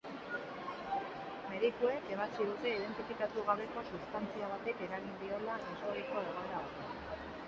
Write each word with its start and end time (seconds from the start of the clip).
Medikuek 1.49 2.07
ebatzi 2.15 2.47
dute 2.47 2.71
identifikatu 2.77 3.43
gabeko 3.49 3.83
substantzia 3.89 4.49
batek 4.55 4.81
eragin 4.87 5.13
diola 5.21 5.59
ezohiko 5.75 5.93
egoera 6.05 6.35
batean 6.39 6.67
egotea. 6.71 7.21